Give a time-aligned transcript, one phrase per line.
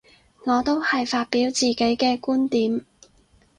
[0.45, 2.83] 我都係發表自己嘅觀點